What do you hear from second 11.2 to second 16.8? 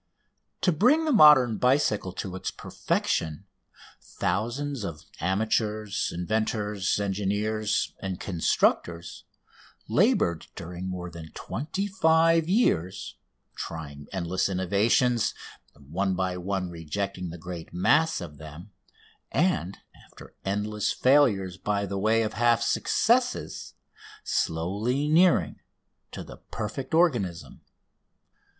twenty five years, trying endless innovations, one by one